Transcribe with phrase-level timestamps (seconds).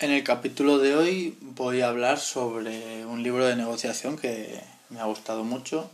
[0.00, 4.98] En el capítulo de hoy voy a hablar sobre un libro de negociación que me
[4.98, 5.90] ha gustado mucho.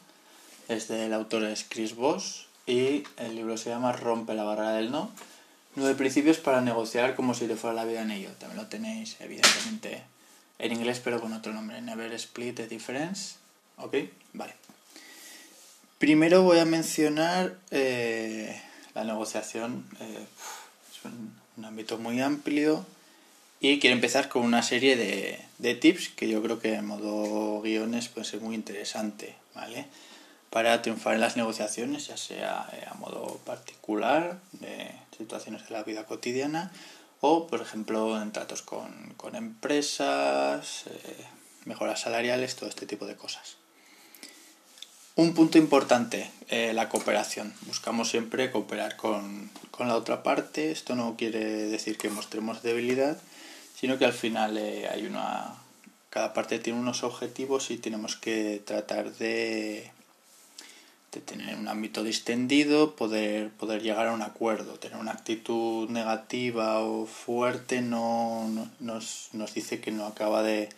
[0.68, 4.92] Es del autor es Chris Voss y el libro se llama Rompe la barrera del
[4.92, 5.10] no.
[5.74, 8.30] Nueve principios para negociar como si te fuera la vida en ello.
[8.38, 10.04] También lo tenéis evidentemente
[10.60, 11.82] en inglés pero con otro nombre.
[11.82, 13.34] Never split the difference.
[13.76, 13.96] ¿Ok?
[14.34, 14.54] Vale.
[15.98, 18.62] Primero voy a mencionar eh,
[18.94, 19.84] la negociación.
[19.98, 20.26] Eh,
[20.92, 21.04] es
[21.56, 22.86] un ámbito muy amplio
[23.60, 27.60] y quiero empezar con una serie de, de tips que yo creo que en modo
[27.62, 29.86] guiones puede ser muy interesante, ¿vale?
[30.50, 35.82] Para triunfar en las negociaciones, ya sea eh, a modo particular, de situaciones de la
[35.82, 36.70] vida cotidiana,
[37.20, 41.26] o por ejemplo en tratos con, con empresas, eh,
[41.64, 43.56] mejoras salariales, todo este tipo de cosas.
[45.16, 47.52] Un punto importante, eh, la cooperación.
[47.62, 50.70] Buscamos siempre cooperar con, con, la otra parte.
[50.70, 53.18] Esto no quiere decir que mostremos debilidad,
[53.74, 55.56] sino que al final eh, hay una
[56.16, 59.90] cada parte tiene unos objetivos y tenemos que tratar de,
[61.12, 64.78] de tener un ámbito distendido, poder, poder llegar a un acuerdo.
[64.78, 70.70] Tener una actitud negativa o fuerte no, nos, nos, dice que no acaba de,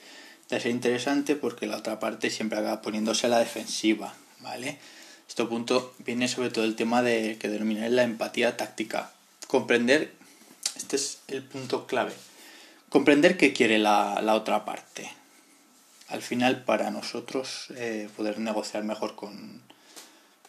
[0.50, 4.78] de, ser interesante porque la otra parte siempre acaba poniéndose a la defensiva, ¿vale?
[5.28, 9.12] Este punto viene sobre todo el tema de que denominar la empatía táctica.
[9.46, 10.12] Comprender,
[10.76, 12.12] este es el punto clave
[12.88, 15.10] comprender qué quiere la, la otra parte.
[16.08, 19.62] Al final, para nosotros eh, poder negociar mejor con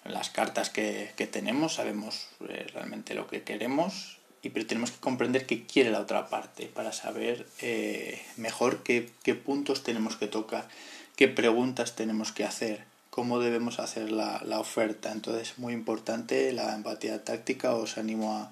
[0.06, 5.00] las cartas que, que tenemos, sabemos eh, realmente lo que queremos, y pero tenemos que
[5.00, 10.28] comprender qué quiere la otra parte para saber eh, mejor qué, qué, puntos tenemos que
[10.28, 10.70] tocar,
[11.18, 15.12] qué preguntas tenemos que hacer, cómo debemos hacer la, la oferta.
[15.12, 17.76] Entonces, muy importante la empatía táctica.
[17.76, 18.52] Os animo a,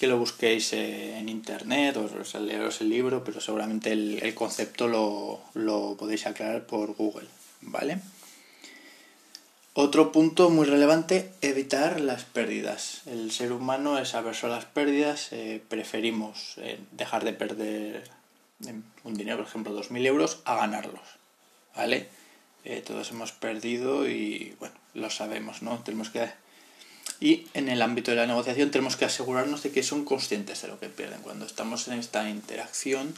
[0.00, 2.08] que lo busquéis eh, en internet o
[2.40, 7.28] leeros el libro, pero seguramente el, el concepto lo, lo, podéis aclarar por Google,
[7.60, 8.00] ¿vale?
[9.74, 13.02] Otro punto muy relevante, evitar las pérdidas.
[13.04, 18.10] El ser humano es averso a las pérdidas, eh, preferimos eh, dejar de perder
[19.04, 21.18] un dinero, por ejemplo, 2.000 euros, a ganarlos,
[21.76, 22.08] ¿vale?
[22.64, 25.78] Eh, todos hemos perdido y, bueno, lo sabemos, ¿no?
[25.78, 26.28] Tenemos que
[27.20, 30.68] y en el ámbito de la negociación tenemos que asegurarnos de que son conscientes de
[30.68, 31.20] lo que pierden.
[31.20, 33.14] Cuando estamos en esta interacción,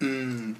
[0.00, 0.52] mmm,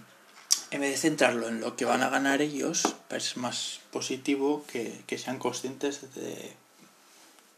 [0.71, 5.03] en vez de centrarlo en lo que van a ganar ellos, es más positivo que,
[5.07, 6.53] que sean conscientes de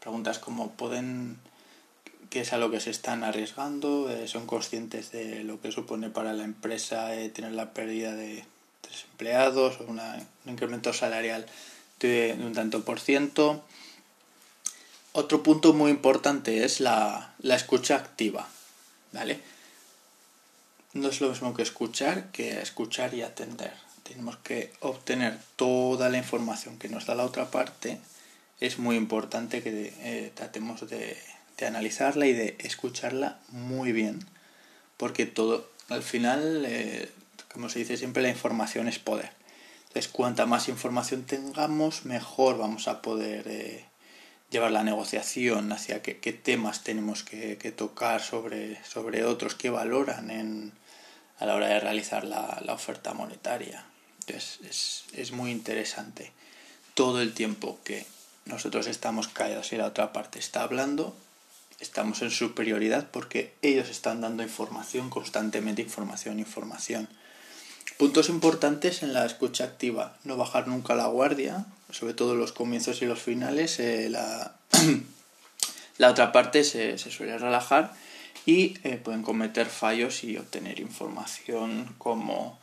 [0.01, 1.37] preguntas como pueden
[2.29, 6.09] qué es a lo que se están arriesgando, eh, son conscientes de lo que supone
[6.09, 8.43] para la empresa eh, tener la pérdida de
[8.81, 9.99] tres empleados un
[10.45, 11.45] incremento salarial
[11.99, 13.63] de, de un tanto por ciento
[15.17, 18.47] otro punto muy importante es la, la escucha activa,
[19.11, 19.39] ¿vale?
[20.93, 23.73] No es lo mismo que escuchar que escuchar y atender.
[24.03, 27.97] Tenemos que obtener toda la información que nos da la otra parte.
[28.59, 31.17] Es muy importante que eh, tratemos de,
[31.57, 34.19] de, analizarla y de escucharla muy bien.
[34.97, 37.11] Porque todo, al final, eh,
[37.51, 39.31] como se dice siempre, la información es poder.
[39.87, 43.85] Entonces, cuanta más información tengamos, mejor vamos a poder eh,
[44.49, 49.69] llevar la negociación hacia qué, qué temas tenemos que, que, tocar sobre, sobre otros que
[49.69, 50.73] valoran en,
[51.39, 53.85] a la hora de realizar la, la oferta monetaria.
[54.21, 56.31] Entonces es, es, muy interesante.
[56.93, 58.05] Todo el tiempo que
[58.45, 61.15] nosotros estamos callados y la otra parte está hablando,
[61.79, 67.07] estamos en superioridad porque ellos están dando información constantemente, información, información.
[67.97, 70.15] Puntos importantes en la escucha activa.
[70.23, 73.79] No bajar nunca la guardia, sobre todo los comienzos y los finales.
[73.79, 74.55] Eh, la,
[75.97, 77.95] la, otra parte se, suele relajar
[78.45, 82.59] y eh, pueden cometer fallos y obtener información como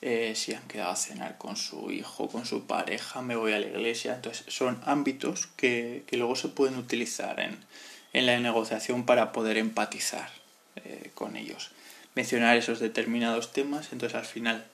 [0.00, 3.60] eh, si han quedado a cenar con su hijo, con su pareja, me voy a
[3.60, 4.16] la iglesia.
[4.16, 7.56] Entonces son ámbitos que, que luego se pueden utilizar en,
[8.12, 10.28] en la negociación para poder empatizar
[11.14, 11.70] con ellos
[12.14, 14.64] mencionar esos determinados temas, entonces al final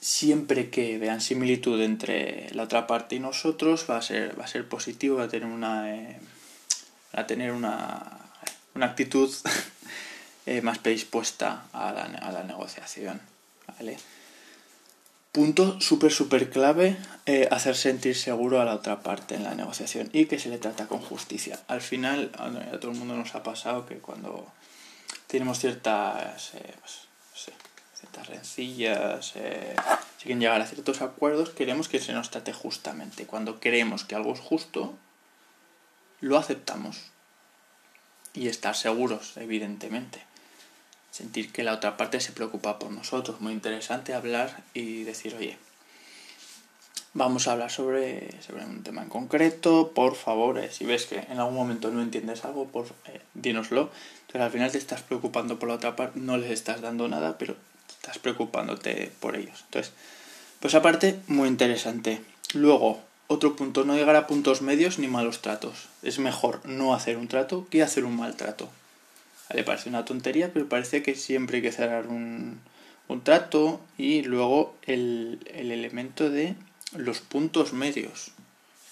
[0.00, 4.48] siempre que vean similitud entre la otra parte y nosotros va a ser, va a
[4.48, 6.20] ser positivo, va a tener una, eh,
[7.12, 8.18] a tener una,
[8.74, 9.32] una actitud
[10.46, 13.20] eh, más predispuesta a la, a la negociación.
[13.66, 13.98] ¿vale?
[15.32, 20.08] Punto súper, súper clave, eh, hacer sentir seguro a la otra parte en la negociación
[20.12, 21.60] y que se le trata con justicia.
[21.68, 24.50] Al final, a todo el mundo nos ha pasado que cuando
[25.28, 26.54] tenemos ciertas...
[26.54, 27.08] Eh, pues,
[27.98, 29.74] ciertas rencillas, eh,
[30.18, 33.26] si quieren llegar a ciertos acuerdos, queremos que se nos trate justamente.
[33.26, 34.94] Cuando creemos que algo es justo,
[36.20, 37.10] lo aceptamos.
[38.34, 40.22] Y estar seguros, evidentemente.
[41.10, 43.40] sentir que la otra parte se preocupa por nosotros.
[43.40, 45.58] Muy interesante hablar y decir, oye,
[47.18, 51.18] vamos a hablar sobre, sobre un tema en concreto, por favor, eh, si ves que
[51.18, 53.90] en algún momento no entiendes algo, por, eh, dínoslo.
[54.20, 57.36] Entonces al final te estás preocupando por la otra parte, no les estás dando nada,
[57.36, 57.56] pero
[57.90, 59.64] estás preocupándote por ellos.
[59.66, 59.92] Entonces,
[60.60, 62.22] pues aparte, muy interesante.
[62.54, 65.88] Luego, otro punto, no llegar a puntos medios ni malos tratos.
[66.02, 68.70] Es mejor no hacer un trato que hacer un mal trato.
[69.52, 72.60] Le parece una tontería, pero parece que siempre hay que cerrar un,
[73.08, 76.54] un trato y luego el, el elemento de
[76.96, 78.32] los puntos medios.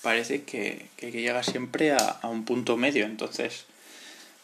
[0.02, 3.06] Parece que, que, llega siempre a, a, un punto medio.
[3.06, 3.64] Entonces,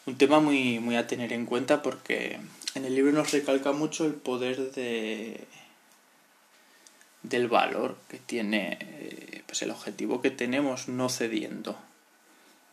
[0.05, 2.39] un tema muy, muy a tener en cuenta porque
[2.75, 5.47] en el libro nos recalca mucho el poder de
[7.23, 11.77] del valor que tiene eh, pues el objetivo que tenemos no cediendo.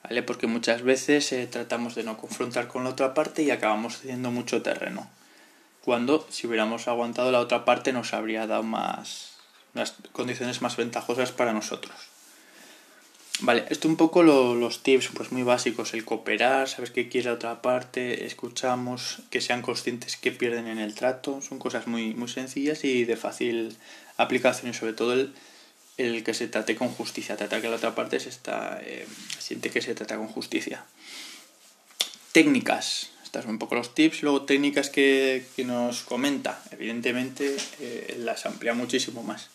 [0.02, 0.22] ¿Vale?
[0.22, 4.30] Porque muchas veces eh, tratamos de no confrontar con la otra parte y acabamos cediendo
[4.30, 5.08] mucho terreno.
[5.84, 9.39] Cuando si hubiéramos aguantado la otra parte nos habría dado más
[9.74, 11.96] las condiciones más ventajosas para nosotros.
[13.42, 17.34] Vale, esto un poco los tips pues muy básicos, el cooperar, saber qué quiere la
[17.34, 22.28] otra parte, escuchamos, que sean conscientes que pierden en el trato, son cosas muy, muy
[22.28, 23.78] sencillas y de fácil
[24.18, 25.32] aplicación y sobre todo el,
[25.96, 29.06] el que se trate con justicia, tratar que la otra parte se está, eh,
[29.38, 30.84] siente que se trata con justicia.
[32.32, 34.22] Técnicas, estas son un poco los tips.
[34.22, 39.48] Luego técnicas que, que nos comenta, evidentemente eh, las amplía muchísimo más.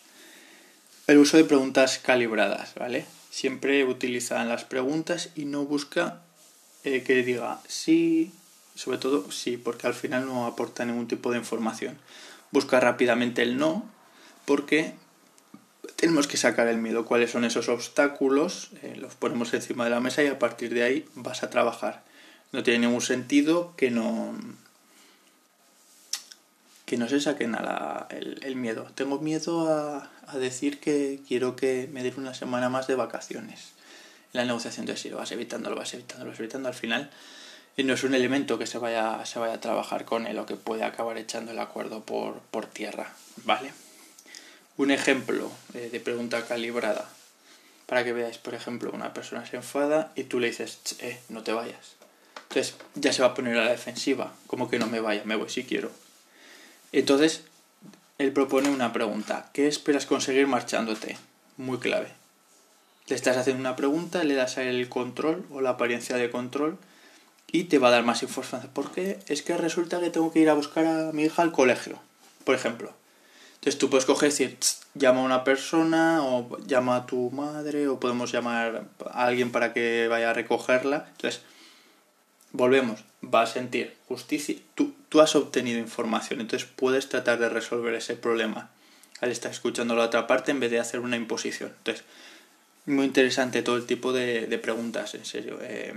[1.08, 3.06] El uso de preguntas calibradas, ¿vale?
[3.30, 6.22] Siempre utiliza las preguntas y no busca
[6.84, 8.32] eh, que diga sí,
[8.74, 12.00] sobre todo sí, porque al final no aporta ningún tipo de información.
[12.50, 13.88] Busca rápidamente el no,
[14.46, 14.96] porque
[15.96, 17.06] tenemos que sacar el miedo.
[17.06, 18.72] ¿Cuáles son esos obstáculos?
[18.82, 22.04] Eh, los ponemos encima de la mesa y a partir de ahí vas a trabajar.
[22.52, 24.34] No tiene ningún sentido que no
[26.86, 28.88] que no se saquen a el, miedo.
[28.96, 33.74] Tengo miedo a, decir que quiero que me den una semana más de vacaciones.
[34.34, 36.68] La negociación de si lo vas evitando, lo vas evitando, lo vas evitando.
[36.68, 37.10] Al final
[37.78, 40.46] y no es un elemento que se vaya, se vaya a trabajar con él o
[40.46, 43.12] que puede acabar echando el acuerdo por, por tierra.
[43.44, 43.74] ¿Vale?
[44.78, 47.10] Un ejemplo eh, de pregunta calibrada.
[47.86, 51.44] Para que veáis, por ejemplo, una persona se enfada y tú le dices, eh, no
[51.44, 51.96] te vayas.
[52.50, 54.34] Entonces ya se va a poner a la defensiva.
[54.48, 55.92] Como que no me vaya, me voy si quiero.
[56.96, 57.44] Entonces,
[58.20, 59.50] él propone una pregunta.
[59.52, 61.18] ¿Qué esperas conseguir marchándote?
[61.58, 62.08] Muy clave.
[63.08, 66.78] Le estás haciendo una pregunta, le das el control o la apariencia de control
[67.52, 68.72] y te va a dar más información.
[68.72, 69.20] ¿Por qué?
[69.28, 72.00] Es que resulta que tengo que ir a buscar a mi hija al colegio,
[72.46, 72.94] por ejemplo.
[73.56, 74.58] Entonces tú puedes coger y decir,
[74.94, 79.74] llama a una persona o llama a tu madre o podemos llamar a alguien para
[79.74, 81.08] que vaya a recogerla.
[81.12, 81.42] Entonces,
[82.54, 87.94] volvemos, va a sentir justicia, tú, tú has obtenido información, entonces puedes tratar de resolver
[87.94, 88.70] ese problema
[89.22, 91.72] al estar escuchando la otra parte en vez de hacer una imposición.
[91.78, 92.04] Entonces,
[92.86, 95.58] muy interesante todo el tipo de, preguntas, en serio.
[95.62, 95.94] Eh,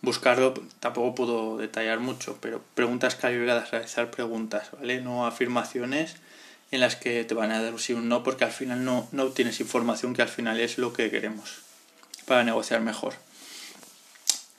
[0.00, 5.00] buscarlo tampoco puedo detallar mucho, pero preguntas calibradas, realizar preguntas, ¿vale?
[5.00, 6.14] No afirmaciones
[6.70, 8.84] en las que te van a dar un sí o un no, porque al final
[8.84, 11.62] no, no obtienes información que al final es lo que queremos
[12.26, 13.14] para negociar mejor.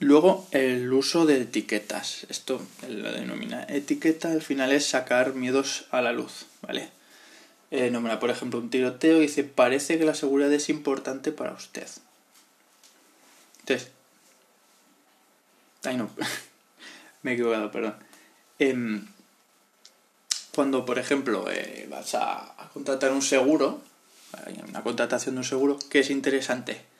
[0.02, 2.26] Luego, el uso de etiquetas.
[2.28, 6.88] Esto lo denomina etiqueta, al final es sacar miedos a la luz, ¿vale?
[7.70, 11.52] Eh, nombra, por ejemplo, un tiroteo y dice, parece que la seguridad es importante para
[11.52, 11.86] usted.
[13.60, 13.92] Entonces,
[15.84, 16.10] ay no,
[17.22, 17.94] me he equivocado, perdón.
[18.58, 19.02] Eh,
[20.52, 23.80] cuando, por ejemplo, eh, vas a, contratar un seguro,
[24.68, 26.91] una contratación de un seguro, ¿qué es interesante?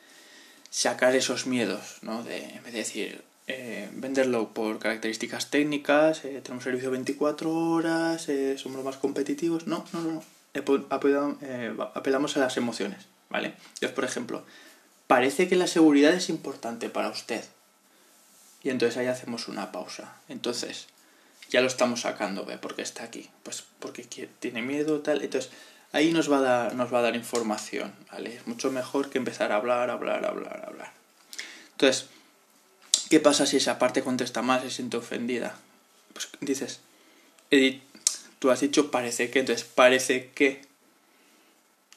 [0.73, 2.23] Sacar esos miedos, ¿no?
[2.23, 8.27] De, en vez de decir, eh, venderlo por características técnicas, eh, tenemos servicio 24 horas,
[8.27, 9.67] eh, somos los más competitivos.
[9.67, 10.23] No, no, no.
[10.89, 13.53] Apelamos, eh, apelamos a las emociones, ¿vale?
[13.75, 14.45] Entonces, por ejemplo,
[15.05, 17.43] parece que la seguridad es importante para usted.
[18.63, 20.15] Y entonces ahí hacemos una pausa.
[20.27, 20.87] Entonces,
[21.51, 22.57] ya lo estamos sacando, ¿ve?
[22.57, 23.29] Porque está aquí.
[23.43, 24.03] Pues porque
[24.39, 25.21] tiene miedo, tal.
[25.21, 25.51] Entonces,
[25.93, 28.35] ahí nos va a dar, nos va a dar información, ¿vale?
[28.35, 30.91] Es mucho mejor que empezar a hablar, hablar, hablar, hablar.
[31.71, 32.07] Entonces,
[33.09, 35.55] ¿qué pasa si esa parte contesta mal, se siente ofendida?
[36.11, 36.81] Pues dices,
[37.51, 37.81] Edith,
[38.39, 40.61] tú has dicho parece que, entonces parece que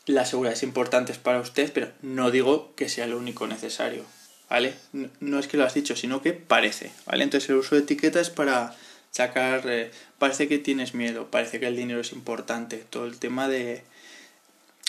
[0.05, 4.05] la seguridad es importante para usted, pero no digo que sea lo único necesario,
[4.49, 4.75] ¿vale?
[5.21, 7.25] No es que lo has dicho, sino que parece, ¿vale?
[7.25, 8.77] Entonces el uso de etiqueta es para
[9.17, 13.49] sacar, eh, parece que tienes miedo, parece que el dinero es importante, todo el tema
[13.49, 13.83] de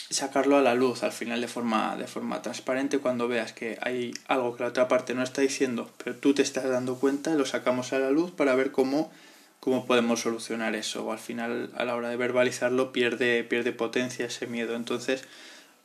[0.10, 4.14] sacarlo a la luz al final de forma, de forma transparente cuando veas que hay
[4.28, 7.46] algo que la otra parte no está diciendo, pero tú te estás dando cuenta, lo
[7.46, 9.12] sacamos a la luz para ver cómo
[9.60, 11.06] cómo podemos solucionar eso.
[11.06, 14.76] O al final, a la hora de verbalizarlo, pierde, pierde potencia ese miedo.
[14.76, 15.26] Entonces,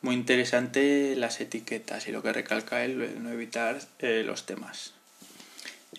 [0.03, 4.93] muy interesante las etiquetas y lo que recalca él, no evitar eh, los temas.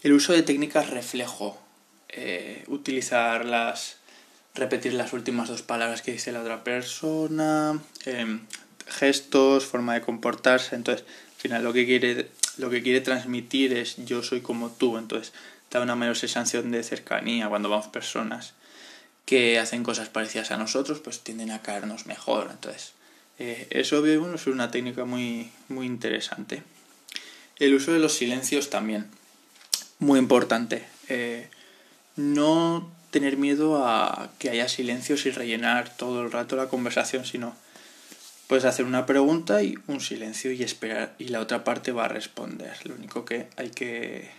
[0.02, 1.63] El uso de técnicas reflejo.
[2.16, 3.98] Eh, utilizarlas,
[4.54, 8.42] repetir las últimas dos palabras que dice la otra persona, em,
[8.88, 10.76] gestos, forma de comportarse.
[10.76, 14.98] Entonces, al final lo que quiere, lo que quiere transmitir es yo soy como tú.
[14.98, 15.34] Entonces,
[15.72, 18.54] da una mayor sensación de cercanía cuando vamos personas
[19.26, 22.50] que hacen cosas parecidas a nosotros, pues tienden a caernos mejor.
[22.52, 22.94] Entonces,
[23.40, 26.62] eh, eso bueno, es una técnica muy, muy interesante.
[27.58, 29.08] El uso de los silencios también,
[30.00, 30.86] muy importante.
[31.10, 31.50] Eh,
[32.16, 37.56] no tener miedo a que haya silencios y rellenar todo el rato la conversación, sino
[38.48, 42.10] puedes hacer una pregunta y un silencio y esperar y la otra parte va a
[42.10, 42.76] responder.
[42.86, 44.32] Lo único que hay que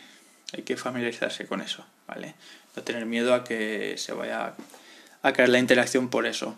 [0.52, 2.34] hay que familiarizarse con eso, ¿vale?
[2.76, 4.54] No tener miedo a que se vaya
[5.22, 6.56] a caer la interacción por eso.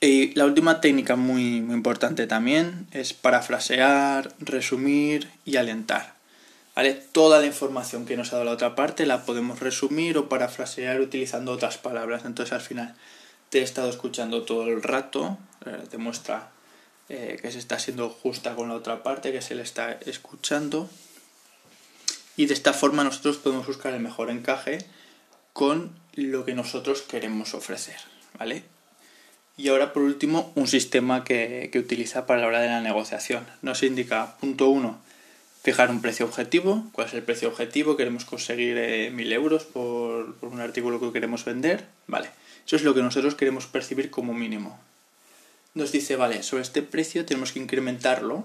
[0.00, 6.14] Y la última técnica muy, muy importante también es parafrasear, resumir y alentar.
[7.12, 11.00] Toda la información que nos ha dado la otra parte la podemos resumir o parafrasear
[11.00, 12.24] utilizando otras palabras.
[12.24, 12.94] Entonces al final
[13.50, 15.36] te he estado escuchando todo el rato,
[15.66, 16.50] eh, demuestra
[17.08, 20.88] eh, que se está siendo justa con la otra parte, que se le está escuchando
[22.36, 24.78] y de esta forma nosotros podemos buscar el mejor encaje
[25.52, 27.96] con lo que nosotros queremos ofrecer,
[28.38, 28.64] ¿vale?
[29.56, 33.46] Y ahora por último un sistema que, utiliza para la hora de la negociación.
[33.60, 34.98] Nos indica, punto uno,
[35.62, 36.84] fijar un precio objetivo.
[36.92, 37.96] ¿Cuál es el precio objetivo?
[37.96, 41.86] Queremos conseguir eh, euros por, por un artículo que queremos vender.
[42.06, 42.30] Vale,
[42.66, 44.78] eso es lo que nosotros queremos percibir como mínimo.
[45.74, 48.44] Nos dice, vale, sobre este precio tenemos que incrementarlo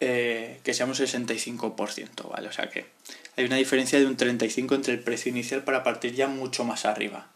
[0.00, 2.48] eh, que seamos 65%, ¿vale?
[2.48, 2.86] O sea que
[3.36, 6.84] hay una diferencia de un 35% entre el precio inicial para partir ya mucho más
[6.84, 7.28] arriba.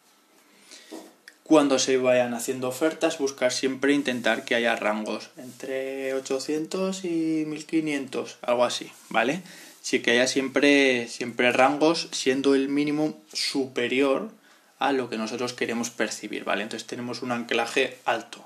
[1.49, 8.37] Cuando se vayan haciendo ofertas, buscar siempre intentar que haya rangos entre 800 y 1500,
[8.43, 9.41] algo así, ¿vale?
[9.81, 14.31] Sí que haya siempre, siempre rangos siendo el mínimo superior
[14.79, 16.65] a lo que nosotros queremos percibir, ¿vale?
[16.65, 18.45] Entonces tenemos un anclaje alto,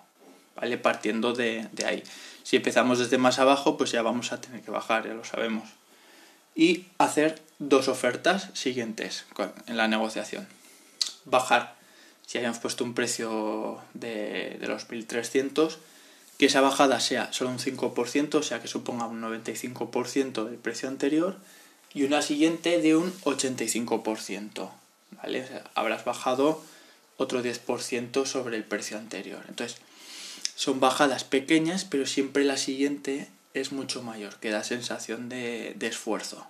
[0.55, 0.79] ¿vale?
[0.79, 2.05] Partiendo de, de ahí.
[2.45, 5.69] Si empezamos desde más abajo, pues ya vamos a tener que bajar, ya lo sabemos.
[6.55, 9.25] Y hacer dos ofertas siguientes
[9.67, 10.47] en la negociación.
[11.25, 11.82] Bajar,
[12.27, 15.79] si hayamos puesto un precio de, de los 1300,
[16.39, 20.89] que esa bajada sea solo un 5%, o sea que suponga un 95% del precio
[20.89, 21.37] anterior,
[21.95, 24.71] y una siguiente de un 85%.
[25.23, 25.47] ¿vale?
[25.75, 26.63] habrás bajado
[27.17, 29.45] otro 10% sobre el precio anterior.
[29.49, 29.79] Entonces,
[30.55, 36.47] son bajadas pequeñas, pero siempre la siguiente es mucho mayor, que da sensación de, esfuerzo.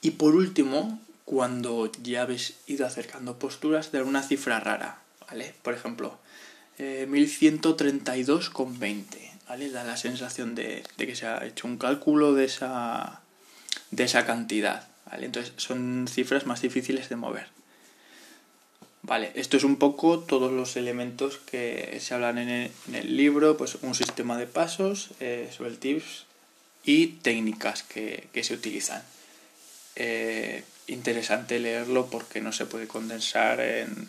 [0.00, 4.98] Y por último, cuando ya habéis ido acercando posturas, dar una cifra rara,
[5.28, 5.54] ¿vale?
[5.62, 6.18] Por ejemplo,
[6.78, 9.04] eh, 1132,20,
[9.48, 9.70] ¿vale?
[9.70, 13.20] Da la sensación de, de, que se ha hecho un cálculo de esa,
[13.90, 15.26] de esa cantidad, ¿vale?
[15.26, 17.48] Entonces son cifras más difíciles de mover.
[19.02, 23.76] Vale, esto es un poco todos los elementos que se hablan en el, libro, pues
[23.82, 26.24] un sistema de pasos eh, sobre el tips
[26.84, 29.02] y técnicas que, se utilizan.
[29.96, 34.08] Eh, interesante leerlo porque no se puede condensar en...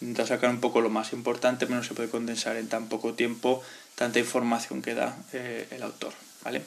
[0.00, 3.14] Intenta sacar un poco lo más importante, pero no se puede condensar en tan poco
[3.14, 3.62] tiempo
[3.94, 6.12] tanta información que da eh, el autor,
[6.42, 6.62] ¿vale?